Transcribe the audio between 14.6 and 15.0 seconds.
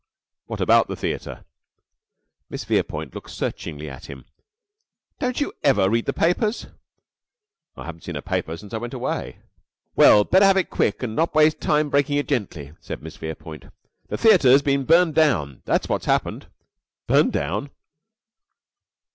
been